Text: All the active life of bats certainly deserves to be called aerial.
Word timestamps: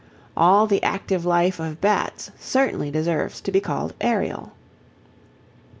All 0.35 0.65
the 0.65 0.81
active 0.81 1.25
life 1.25 1.59
of 1.59 1.79
bats 1.79 2.31
certainly 2.39 2.89
deserves 2.89 3.39
to 3.41 3.51
be 3.51 3.61
called 3.61 3.93
aerial. 4.01 4.53